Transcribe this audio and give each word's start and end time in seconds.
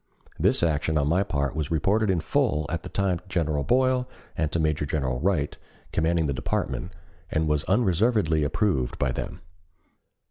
This 0.39 0.63
action 0.63 0.97
on 0.97 1.07
my 1.07 1.21
part 1.21 1.55
was 1.55 1.69
reported 1.69 2.09
in 2.09 2.21
full 2.21 2.65
at 2.71 2.81
the 2.81 2.89
time 2.89 3.19
to 3.19 3.27
General 3.27 3.63
Boyle 3.63 4.09
and 4.35 4.51
to 4.51 4.59
Major 4.59 4.83
General 4.83 5.19
Wright, 5.19 5.55
commanding 5.91 6.25
the 6.25 6.33
department, 6.33 6.91
and 7.29 7.47
was 7.47 7.63
unreservedly 7.65 8.43
approved 8.43 8.97
by 8.97 9.11
them. 9.11 9.41